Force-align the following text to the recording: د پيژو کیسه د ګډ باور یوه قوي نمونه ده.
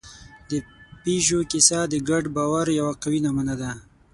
د 0.49 0.51
پيژو 1.03 1.39
کیسه 1.51 1.79
د 1.91 1.93
ګډ 2.09 2.23
باور 2.35 2.65
یوه 2.79 2.93
قوي 3.01 3.19
نمونه 3.25 3.55
ده. 3.61 3.71